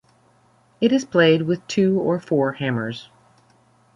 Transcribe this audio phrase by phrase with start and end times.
[0.81, 3.11] It is played with two or four hammers.